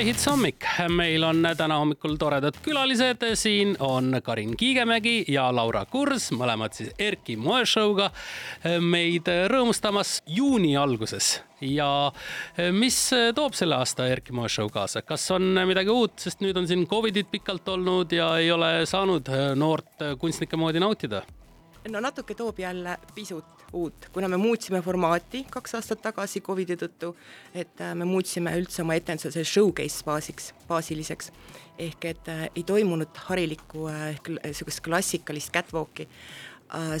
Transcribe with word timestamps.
My 0.00 0.06
Hits 0.06 0.24
hommik, 0.30 0.64
meil 0.96 1.20
on 1.28 1.44
täna 1.58 1.76
hommikul 1.76 2.14
toredad 2.16 2.56
külalised, 2.64 3.20
siin 3.36 3.74
on 3.84 4.14
Karin 4.24 4.54
Kiigemägi 4.56 5.26
ja 5.28 5.42
Laura 5.52 5.82
Kurs, 5.84 6.30
mõlemad 6.32 6.72
siis 6.72 6.94
Erki 6.96 7.36
moeshow'ga 7.36 8.06
meid 8.80 9.28
rõõmustamas 9.52 10.14
juuni 10.24 10.72
alguses. 10.80 11.42
ja 11.60 11.90
mis 12.72 12.96
toob 13.36 13.52
selle 13.52 13.76
aasta 13.76 14.08
Erki 14.08 14.32
moeshow 14.32 14.72
kaasa, 14.72 15.02
kas 15.04 15.30
on 15.36 15.52
midagi 15.68 15.92
uut, 15.92 16.16
sest 16.16 16.40
nüüd 16.40 16.56
on 16.56 16.64
siin 16.70 16.86
Covidid 16.88 17.28
pikalt 17.28 17.68
olnud 17.68 18.16
ja 18.16 18.38
ei 18.40 18.48
ole 18.50 18.86
saanud 18.86 19.28
noort 19.54 20.08
kunstnike 20.18 20.56
moodi 20.56 20.80
nautida? 20.80 21.20
no 21.88 22.00
natuke 22.00 22.34
toob 22.34 22.58
jälle 22.58 22.96
pisut 23.14 23.59
uut, 23.72 24.08
kuna 24.12 24.28
me 24.28 24.36
muutsime 24.36 24.82
formaati 24.82 25.44
kaks 25.50 25.74
aastat 25.78 26.02
tagasi 26.02 26.40
Covidi 26.40 26.76
tõttu, 26.78 27.14
et 27.54 27.80
äh, 27.80 27.94
me 27.94 28.06
muutsime 28.08 28.52
üldse 28.58 28.82
oma 28.82 28.96
etenduse 28.98 29.44
showcase 29.46 30.04
baasiks, 30.06 30.52
baasiliseks. 30.68 31.32
ehk 31.78 32.04
et 32.04 32.28
äh, 32.28 32.48
ei 32.54 32.64
toimunud 32.66 33.16
harilikku 33.28 33.86
äh, 33.88 34.08
ehk 34.14 34.32
niisugust 34.40 34.82
klassikalist 34.84 35.52
catwalk'i 35.54 36.08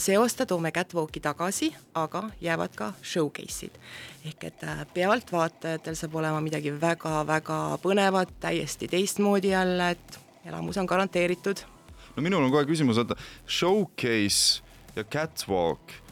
see 0.02 0.16
aasta 0.18 0.46
toome 0.50 0.72
catwalk'i 0.74 1.20
tagasi, 1.22 1.68
aga 1.94 2.24
jäävad 2.42 2.72
ka 2.74 2.92
showcase'id. 3.02 3.76
ehk 4.26 4.44
et 4.44 4.64
pealtvaatajatel 4.94 5.94
saab 5.94 6.14
olema 6.14 6.40
midagi 6.42 6.72
väga-väga 6.74 7.78
põnevat, 7.82 8.34
täiesti 8.40 8.88
teistmoodi 8.90 9.54
jälle, 9.54 9.90
et 9.90 10.18
elamus 10.44 10.78
on 10.78 10.86
garanteeritud. 10.86 11.62
no 12.16 12.22
minul 12.22 12.44
on 12.44 12.50
kohe 12.50 12.64
küsimus, 12.64 12.98
oota, 12.98 13.14
showcase 13.46 14.62
ja 14.96 15.04
catwalk 15.04 16.09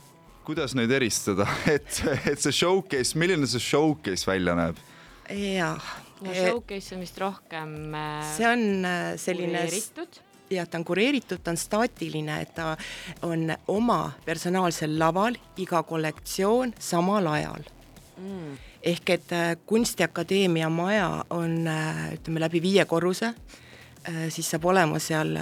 kuidas 0.49 0.73
neid 0.73 0.93
eristada, 0.97 1.45
et, 1.77 1.99
et 2.25 2.41
see 2.41 2.55
showcase, 2.57 3.19
milline 3.21 3.49
see 3.51 3.61
showcase 3.61 4.25
välja 4.29 4.55
näeb? 4.57 4.79
jah. 5.29 5.91
no 6.25 6.33
showcase 6.33 6.95
on 6.97 7.03
vist 7.05 7.19
rohkem 7.21 7.75
äh, 7.93 8.23
see 8.33 8.47
on 8.49 8.63
äh, 8.89 9.11
selline 9.21 9.67
jah, 10.49 10.65
ta 10.65 10.79
on 10.81 10.87
kureeritud, 10.89 11.43
ta 11.45 11.53
on 11.53 11.61
staatiline, 11.61 12.39
et 12.41 12.55
ta 12.57 12.71
on 13.29 13.51
oma 13.69 13.99
personaalsel 14.25 14.97
laval, 14.97 15.37
iga 15.61 15.83
kollektsioon 15.85 16.73
samal 16.81 17.29
ajal 17.35 17.69
mm. 18.17 18.57
ehk 18.95 19.15
et 19.19 19.37
Kunstiakadeemia 19.69 20.73
maja 20.73 21.11
on 21.37 21.69
ütleme 21.69 22.41
läbi 22.47 22.65
viie 22.65 22.89
korruse, 22.89 23.35
siis 24.33 24.49
saab 24.49 24.65
olema 24.73 24.97
seal 24.97 25.37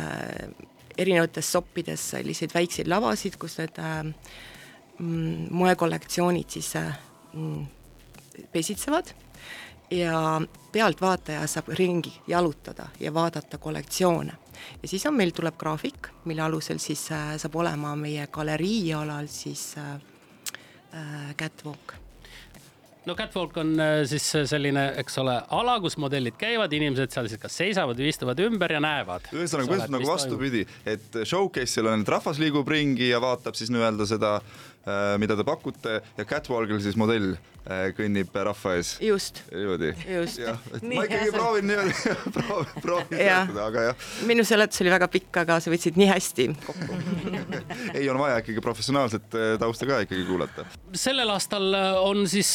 erinevates 0.99 1.55
soppides 1.55 2.11
selliseid 2.17 2.59
väikseid 2.59 2.91
lavasid, 2.91 3.39
kus 3.39 3.61
need 3.63 3.79
moekollektsioonid 4.99 6.51
siis 6.57 6.73
mm, 7.33 7.67
pesitsevad 8.53 9.13
ja 9.91 10.41
pealtvaataja 10.73 11.47
saab 11.47 11.69
ringi 11.79 12.13
jalutada 12.27 12.89
ja 13.01 13.15
vaadata 13.15 13.59
kollektsioone. 13.59 14.33
ja 14.83 14.89
siis 14.89 15.07
on 15.07 15.15
meil, 15.15 15.31
tuleb 15.31 15.57
graafik, 15.59 16.09
mille 16.25 16.43
alusel 16.43 16.79
siis 16.79 17.11
äh, 17.13 17.37
saab 17.39 17.55
olema 17.57 17.95
meie 17.97 18.27
galerii 18.27 18.95
alal 18.95 19.29
siis 19.31 19.75
äh, 19.79 19.95
äh, 20.95 21.37
catwalk 21.37 21.95
no 23.07 23.15
catwalk 23.15 23.57
on 23.57 23.81
äh, 23.81 24.03
siis 24.11 24.27
selline, 24.51 24.89
eks 25.03 25.19
ole, 25.23 25.37
ala, 25.49 25.79
kus 25.81 25.97
modellid 26.03 26.35
käivad, 26.41 26.73
inimesed 26.73 27.15
seal 27.15 27.29
siis 27.31 27.41
kas 27.41 27.59
seisavad 27.63 27.99
või 28.01 28.11
istuvad 28.11 28.41
ümber 28.43 28.75
ja 28.75 28.81
näevad. 28.83 29.31
ühesõnaga, 29.33 29.71
põhimõtteliselt 29.71 29.99
nagu 29.99 30.11
vastupidi, 30.11 30.67
et 30.85 31.21
showcase'il 31.23 31.93
on, 31.93 32.03
et 32.03 32.17
rahvas 32.17 32.43
liigub 32.43 32.69
ringi 32.69 33.13
ja 33.13 33.23
vaatab 33.23 33.55
siis 33.55 33.71
nii-öelda 33.71 34.09
seda 34.11 34.41
Äh, 34.41 34.76
mida 35.19 35.37
te 35.39 35.45
pakute 35.47 36.01
ja 36.17 36.25
catwalk'il 36.29 36.79
siis 36.83 36.97
modell 36.99 37.33
äh, 37.35 37.89
kõnnib 37.97 38.35
rahva 38.35 38.77
ees. 38.79 38.93
just. 39.03 39.43
niimoodi. 39.51 39.93
just. 40.07 40.43
ma 40.87 41.07
ikkagi 41.09 41.33
proovin 41.35 41.67
niimoodi 41.71 42.15
proovin, 42.37 42.77
proovin 42.85 43.19
seletada, 43.19 43.67
aga 43.67 43.87
jah. 43.89 44.07
minu 44.31 44.47
seletus 44.47 44.85
oli 44.85 44.93
väga 44.95 45.11
pikk, 45.13 45.41
aga 45.43 45.59
sa 45.63 45.73
võtsid 45.73 45.99
nii 45.99 46.11
hästi 46.13 46.49
kokku 46.67 47.01
ei, 47.97 48.07
on 48.13 48.21
vaja 48.23 48.39
ikkagi 48.45 48.63
professionaalset 48.65 49.39
äh, 49.39 49.55
tausta 49.63 49.91
ka 49.91 50.03
ikkagi 50.07 50.27
kuulata. 50.29 50.67
sellel 50.95 51.35
aastal 51.35 51.75
on 52.03 52.27
siis 52.31 52.55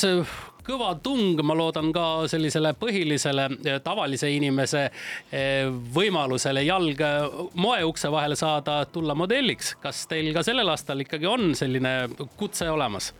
kõva 0.66 0.94
tung, 1.04 1.40
ma 1.44 1.56
loodan 1.58 1.92
ka 1.96 2.06
sellisele 2.32 2.74
põhilisele 2.80 3.48
eh, 3.66 3.80
tavalise 3.84 4.30
inimese 4.32 4.86
eh, 4.88 5.68
võimalusele 5.96 6.64
jalg 6.66 7.02
eh, 7.06 7.40
moeukse 7.62 8.12
vahele 8.14 8.38
saada, 8.40 8.82
tulla 8.92 9.16
modelliks. 9.18 9.76
kas 9.82 10.06
teil 10.12 10.34
ka 10.36 10.44
sellel 10.46 10.70
aastal 10.72 11.04
ikkagi 11.06 11.30
on 11.30 11.56
selline 11.58 11.96
kutse 12.38 12.70
olemas? 12.70 13.12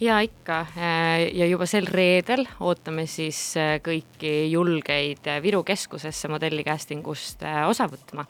Ja 0.00 0.16
ikka 0.24 0.60
äh, 0.80 1.28
ja 1.36 1.44
juba 1.48 1.66
sel 1.68 1.84
reedel 1.88 2.46
ootame 2.64 3.04
siis 3.10 3.38
äh, 3.60 3.74
kõiki 3.84 4.48
julgeid 4.48 5.26
äh, 5.28 5.40
Viru 5.44 5.60
keskusesse 5.66 6.28
modelli 6.32 6.64
casting 6.64 7.04
ust 7.08 7.44
osa 7.68 7.84
võtma. 7.90 8.24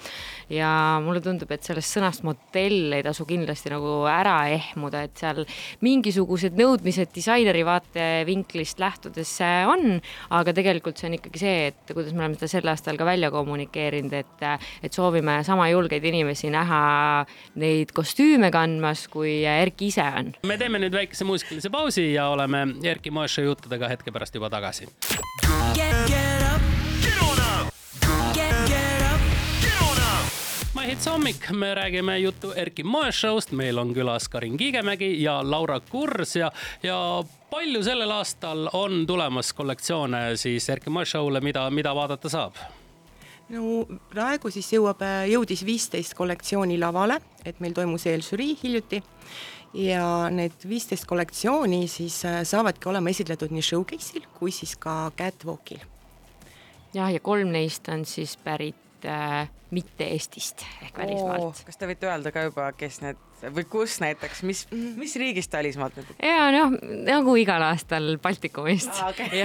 ja 0.50 0.98
mulle 1.04 1.22
tundub, 1.22 1.50
et 1.54 1.66
sellest 1.66 1.94
sõnast 1.94 2.25
modell 2.26 2.97
ei 2.97 3.04
tasu 3.06 3.26
kindlasti 3.28 3.70
nagu 3.70 4.03
ära 4.10 4.34
ehmuda, 4.50 5.04
et 5.06 5.20
seal 5.20 5.44
mingisugused 5.84 6.58
nõudmised 6.58 7.12
disaineri 7.14 7.62
vaatevinklist 7.66 8.82
lähtudes 8.82 9.37
on, 9.70 10.00
aga 10.34 10.54
tegelikult 10.56 10.98
see 10.98 11.10
on 11.10 11.19
ikkagi 11.20 11.42
see, 11.42 11.56
et 11.70 11.94
kuidas 11.94 12.12
me 12.14 12.25
oleme 12.25 12.38
seda 12.41 12.50
sel 12.56 12.72
aastal 12.72 12.98
ka 12.98 13.06
välja 13.06 13.31
kommunikeerinud, 13.34 14.19
et, 14.19 14.47
et 14.82 14.97
soovime 14.97 15.38
sama 15.47 15.70
julgeid 15.70 16.04
inimesi 16.10 16.50
näha 16.50 16.82
neid 17.62 17.94
kostüüme 17.94 18.50
kandmas, 18.54 19.06
kui 19.12 19.38
Erki 19.47 19.92
ise 19.94 20.10
on. 20.19 20.34
me 20.47 20.58
teeme 20.58 20.82
nüüd 20.82 20.98
väikese 20.98 21.26
muusikalise 21.28 21.59
väikese 21.60 21.71
pausi 21.71 22.15
ja 22.15 22.28
oleme 22.28 22.69
Erki 22.82 23.10
Moesha 23.10 23.43
juttudega 23.43 23.88
hetke 23.88 24.10
pärast 24.10 24.34
juba 24.34 24.50
tagasi. 24.50 24.87
My 30.75 30.87
Hits 30.87 31.06
hommik, 31.06 31.50
me 31.50 31.75
räägime 31.75 32.19
juttu 32.19 32.53
Erki 32.53 32.82
Moeshow'st, 32.82 33.53
meil 33.53 33.78
on 33.78 33.93
külas 33.94 34.28
Karin 34.28 34.56
Kiigemägi 34.56 35.22
ja 35.22 35.41
Laura 35.43 35.81
Kurs 35.81 36.37
ja, 36.37 36.50
ja 36.82 37.25
palju 37.50 37.82
sellel 37.82 38.10
aastal 38.10 38.70
on 38.72 39.06
tulemas 39.06 39.53
kollektsioone 39.53 40.37
siis 40.37 40.69
Erki 40.69 40.91
Moeshow'le, 40.91 41.41
mida, 41.41 41.70
mida 41.70 41.94
vaadata 41.94 42.28
saab? 42.28 42.56
no 43.50 43.84
praegu 44.09 44.50
siis 44.50 44.72
jõuab, 44.72 45.03
jõudis 45.26 45.65
viisteist 45.66 46.15
kollektsiooni 46.15 46.78
lavale, 46.78 47.19
et 47.44 47.59
meil 47.60 47.75
toimus 47.75 48.06
eelžürii 48.06 48.56
hiljuti 48.62 49.03
ja 49.75 50.04
need 50.34 50.66
viisteist 50.69 51.06
kollektsiooni 51.06 51.86
siis 51.88 52.25
äh, 52.25 52.42
saavadki 52.44 52.88
olema 52.91 53.10
esitletud 53.12 53.53
nii 53.54 53.62
showcase'il 53.62 54.26
kui 54.38 54.53
siis 54.54 54.75
ka 54.76 55.12
catwalk'il. 55.16 55.82
jah, 56.94 57.12
ja 57.12 57.20
kolm 57.20 57.53
neist 57.54 57.88
on 57.88 58.04
siis 58.04 58.36
pärit 58.36 59.06
äh, 59.06 59.48
mitte 59.70 60.04
Eestist 60.04 60.66
ehk 60.82 60.98
välismaalt. 60.98 61.62
kas 61.66 61.78
te 61.78 61.91
võite 61.91 62.10
öelda 62.10 62.34
ka 62.34 62.48
juba, 62.48 62.72
kes 62.72 63.00
need 63.04 63.30
või 63.49 63.65
kus 63.71 63.97
näiteks, 64.03 64.43
mis, 64.49 64.62
mis 64.71 65.15
riigist 65.21 65.53
välismaalt 65.53 65.97
need? 65.99 66.12
ja 66.25 66.49
noh, 66.55 66.77
nagu 67.06 67.34
igal 67.41 67.62
aastal 67.71 68.12
Baltikumist 68.23 68.93
ah,. 68.93 69.11
Okay. 69.11 69.43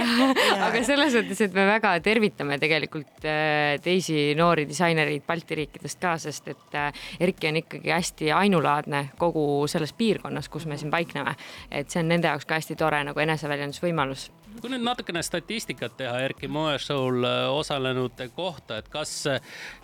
aga 0.68 0.82
selles 0.86 1.16
mõttes, 1.16 1.42
et 1.46 1.56
me 1.56 1.66
väga 1.68 1.94
tervitame 2.04 2.58
tegelikult 2.62 3.26
äh, 3.26 3.76
teisi 3.82 4.34
noori 4.38 4.66
disainereid 4.68 5.26
Balti 5.26 5.60
riikidest 5.62 6.00
ka, 6.02 6.16
sest 6.22 6.52
et 6.52 6.78
äh, 6.78 7.04
Erki 7.20 7.50
on 7.50 7.60
ikkagi 7.62 7.92
hästi 7.92 8.32
ainulaadne 8.36 9.06
kogu 9.18 9.66
selles 9.70 9.94
piirkonnas, 9.96 10.50
kus 10.52 10.66
me 10.66 10.78
siin 10.80 10.92
paikneme. 10.92 11.36
et 11.70 11.90
see 11.90 12.02
on 12.02 12.10
nende 12.12 12.28
jaoks 12.30 12.48
ka 12.48 12.60
hästi 12.60 12.76
tore 12.78 13.02
nagu 13.06 13.24
eneseväljendusvõimalus 13.26 14.30
kui 14.60 14.72
nüüd 14.72 14.84
natukene 14.86 15.20
statistikat 15.24 15.98
teha 15.98 16.20
Erki 16.24 16.48
moeshow'l 16.48 17.26
äh, 17.28 17.42
osalenute 17.52 18.30
kohta, 18.34 18.78
et 18.80 18.88
kas, 18.92 19.12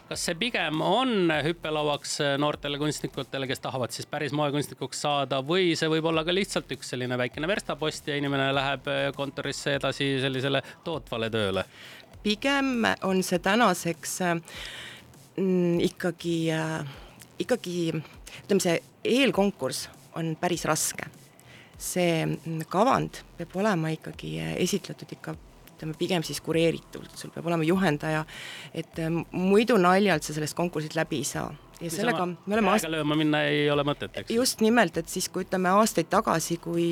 kas 0.09 0.25
see 0.29 0.39
pigem 0.41 0.81
on 0.85 1.33
hüppelauaks 1.45 2.19
noortele 2.41 2.81
kunstnikutele, 2.81 3.49
kes 3.51 3.61
tahavad 3.65 3.93
siis 3.93 4.02
päris 4.11 4.33
moekunstnikuks 4.37 5.03
saada 5.05 5.41
või 5.47 5.73
see 5.79 5.91
võib 5.91 6.07
olla 6.11 6.25
ka 6.25 6.35
lihtsalt 6.35 6.71
üks 6.77 6.93
selline 6.93 7.19
väikene 7.19 7.49
verstapost 7.51 8.09
ja 8.09 8.17
inimene 8.19 8.51
läheb 8.55 8.89
äh, 8.91 9.03
kontorisse 9.17 9.77
edasi 9.79 10.15
sellisele 10.23 10.63
tootvale 10.85 11.31
tööle? 11.33 11.65
pigem 12.23 12.87
on 13.03 13.23
see 13.27 13.41
tänaseks 13.43 14.19
äh, 14.23 14.37
mm, 15.37 15.81
ikkagi 15.89 16.37
äh,, 16.55 16.85
ikkagi 17.43 17.79
ütleme, 17.93 18.61
see 18.63 18.79
eelkonkurss 19.05 19.89
on 20.19 20.35
päris 20.41 20.67
raske 20.69 21.09
see 21.83 22.23
mm, 22.27 22.67
kavand 22.71 23.25
peab 23.39 23.57
olema 23.59 23.91
ikkagi 23.95 24.37
esitletud 24.63 25.17
ikka 25.19 25.35
ütleme, 25.83 25.99
pigem 25.99 26.23
siis 26.23 26.41
kureeritult, 26.41 27.11
sul 27.19 27.33
peab 27.35 27.47
olema 27.51 27.67
juhendaja, 27.67 28.25
et 28.75 29.01
muidu 29.33 29.79
naljalt 29.83 30.23
sa 30.23 30.35
sellest 30.37 30.57
konkursilt 30.59 30.95
läbi 30.95 31.23
ei 31.23 31.27
saa. 31.27 31.51
Ja 31.83 31.91
sellega 31.91 32.27
me 32.27 32.57
oleme 32.57 32.73
aast-. 32.73 32.89
lööma 32.93 33.19
minna 33.19 33.45
ei 33.51 33.69
ole 33.71 33.85
mõtet, 33.87 34.23
eks? 34.23 34.35
just 34.35 34.65
nimelt, 34.65 34.97
et 34.99 35.09
siis, 35.13 35.29
kui 35.33 35.47
ütleme 35.47 35.73
aastaid 35.75 36.11
tagasi, 36.13 36.59
kui, 36.63 36.89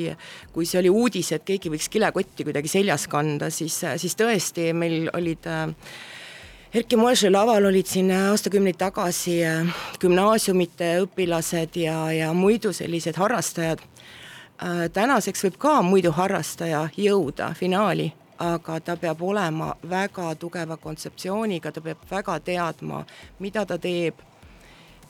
kui 0.53 0.69
see 0.69 0.79
oli 0.83 0.93
uudis, 0.93 1.33
et 1.35 1.45
keegi 1.47 1.73
võiks 1.73 1.89
kilekotti 1.91 2.47
kuidagi 2.47 2.71
seljas 2.71 3.07
kanda, 3.11 3.51
siis, 3.53 3.81
siis 4.01 4.17
tõesti 4.19 4.71
meil 4.77 5.09
olid 5.13 5.47
äh, 5.49 5.69
Erki 6.71 6.95
Moeshe 6.95 7.27
laval 7.27 7.65
olid 7.67 7.87
siin 7.89 8.13
aastakümneid 8.15 8.77
tagasi 8.79 9.41
gümnaasiumite 9.99 10.93
õpilased 11.03 11.75
ja, 11.81 11.97
ja 12.15 12.29
muidu 12.31 12.71
sellised 12.71 13.19
harrastajad 13.19 13.83
Äh, 14.61 14.89
tänaseks 14.93 15.41
võib 15.41 15.55
ka 15.57 15.79
muidu 15.81 16.11
harrastaja 16.13 16.83
jõuda 16.93 17.47
finaali, 17.57 18.11
aga 18.37 18.75
ta 18.85 18.93
peab 18.93 19.23
olema 19.25 19.71
väga 19.89 20.35
tugeva 20.37 20.77
kontseptsiooniga, 20.77 21.71
ta 21.73 21.81
peab 21.81 22.03
väga 22.11 22.35
teadma, 22.45 22.99
mida 23.39 23.65
ta 23.65 23.79
teeb. 23.81 24.21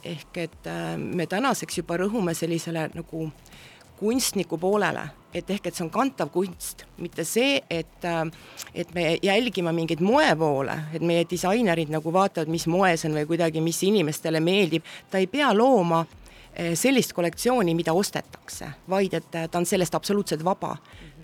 Ehk 0.04 0.38
et 0.38 0.68
äh, 0.68 0.98
me 0.98 1.28
tänaseks 1.28 1.78
juba 1.82 1.98
rõhume 2.02 2.34
sellisele 2.38 2.90
nagu 2.96 3.28
kunstniku 4.00 4.58
poolele, 4.58 5.04
et 5.34 5.50
ehk 5.50 5.68
et 5.70 5.78
see 5.78 5.86
on 5.86 5.92
kantav 5.94 6.32
kunst, 6.34 6.86
mitte 6.98 7.26
see, 7.28 7.60
et 7.70 8.08
äh, 8.08 8.24
et 8.76 8.94
me 8.96 9.18
jälgime 9.24 9.74
mingeid 9.76 10.02
moevoole, 10.02 10.78
et 10.94 11.06
meie 11.06 11.26
disainerid 11.30 11.92
nagu 11.94 12.14
vaatavad, 12.14 12.50
mis 12.50 12.68
moe 12.68 12.96
see 12.98 13.10
on 13.10 13.20
või 13.20 13.30
kuidagi, 13.34 13.62
mis 13.62 13.84
inimestele 13.88 14.42
meeldib, 14.44 14.88
ta 15.12 15.22
ei 15.22 15.30
pea 15.32 15.54
looma 15.54 16.04
äh, 16.04 16.74
sellist 16.74 17.14
kollektsiooni, 17.14 17.76
mida 17.78 17.94
ostetakse, 17.94 18.72
vaid 18.90 19.20
et 19.20 19.30
ta 19.32 19.58
on 19.58 19.66
sellest 19.66 19.96
absoluutselt 19.96 20.46
vaba. 20.46 20.78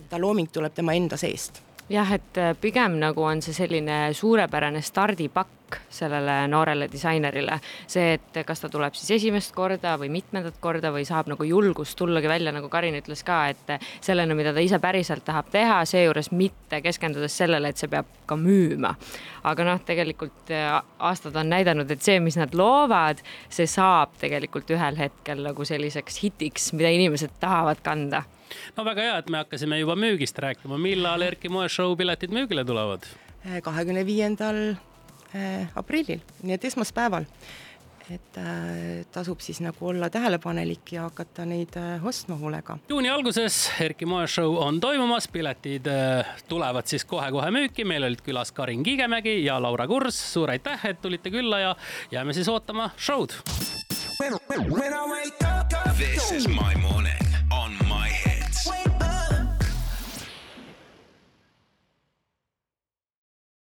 ta 0.09 0.15
looming 0.17 0.47
tuleb 0.51 0.73
tema 0.73 0.93
enda 0.93 1.17
seest 1.17 1.59
jah, 1.89 2.11
et 2.13 2.39
pigem 2.61 2.95
nagu 2.99 3.23
on 3.23 3.41
see 3.41 3.53
selline 3.53 4.13
suurepärane 4.13 4.81
stardipakk 4.81 5.56
sellele 5.89 6.47
noorele 6.47 6.87
disainerile. 6.91 7.59
see, 7.87 8.13
et 8.13 8.39
kas 8.45 8.61
ta 8.61 8.69
tuleb 8.69 8.95
siis 8.95 9.11
esimest 9.17 9.53
korda 9.55 9.95
või 9.99 10.09
mitmendat 10.13 10.59
korda 10.59 10.91
või 10.93 11.05
saab 11.05 11.27
nagu 11.31 11.43
julgust 11.43 11.97
tullagi 11.97 12.27
välja, 12.27 12.51
nagu 12.51 12.69
Karin 12.69 12.95
ütles 12.99 13.23
ka, 13.27 13.47
et 13.49 13.73
sellena, 14.01 14.35
mida 14.35 14.53
ta 14.53 14.63
ise 14.63 14.79
päriselt 14.79 15.25
tahab 15.25 15.49
teha, 15.51 15.83
seejuures 15.85 16.31
mitte 16.31 16.81
keskendudes 16.81 17.37
sellele, 17.37 17.71
et 17.71 17.77
see 17.77 17.91
peab 17.91 18.09
ka 18.25 18.35
müüma. 18.35 18.95
aga 19.47 19.63
noh, 19.63 19.79
tegelikult 19.85 20.51
äh, 20.51 20.81
aastad 20.99 21.35
on 21.35 21.49
näidanud, 21.49 21.91
et 21.91 22.01
see, 22.03 22.19
mis 22.19 22.37
nad 22.37 22.53
loovad, 22.55 23.21
see 23.49 23.67
saab 23.67 24.17
tegelikult 24.19 24.69
ühel 24.75 24.97
hetkel 24.99 25.43
nagu 25.45 25.65
selliseks 25.65 26.23
hitiks, 26.23 26.73
mida 26.73 26.91
inimesed 26.93 27.39
tahavad 27.39 27.83
kanda 27.83 28.23
no 28.77 28.85
väga 28.87 29.05
hea, 29.05 29.15
et 29.21 29.31
me 29.31 29.41
hakkasime 29.43 29.79
juba 29.81 29.95
müügist 29.99 30.37
rääkima, 30.43 30.79
millal 30.81 31.25
Erki 31.25 31.51
moeshow 31.51 31.95
piletid 31.99 32.35
müügile 32.35 32.65
tulevad? 32.67 33.07
kahekümne 33.63 34.03
viiendal 34.05 34.57
aprillil, 35.75 36.21
nii 36.43 36.57
et 36.57 36.65
esmaspäeval. 36.71 37.25
et 38.07 38.37
äh, 38.39 39.05
tasub 39.11 39.41
siis 39.43 39.57
nagu 39.59 39.89
olla 39.89 40.07
tähelepanelik 40.09 40.93
ja 40.95 41.09
hakata 41.09 41.43
neid 41.45 41.75
äh, 41.75 42.05
ostma 42.07 42.37
hoolega. 42.39 42.77
juuni 42.89 43.09
alguses 43.09 43.71
Erki 43.83 44.05
moeshow 44.05 44.55
on 44.63 44.79
toimumas, 44.79 45.27
piletid 45.27 45.87
äh, 45.91 46.25
tulevad 46.47 46.87
siis 46.87 47.05
kohe-kohe 47.05 47.51
müüki, 47.51 47.83
meil 47.85 48.07
olid 48.07 48.23
külas 48.23 48.51
Karin 48.55 48.83
Kiigemägi 48.83 49.43
ja 49.43 49.59
Laura 49.61 49.87
Kurs, 49.87 50.19
suur 50.33 50.55
aitäh, 50.55 50.85
et 50.85 51.01
tulite 51.01 51.31
külla 51.31 51.59
ja 51.59 51.75
jääme 52.11 52.33
siis 52.33 52.47
ootama 52.47 52.89
show'd. 52.97 53.35
This 55.97 56.31
is 56.31 56.47
my 56.47 56.75
morning. 56.81 57.26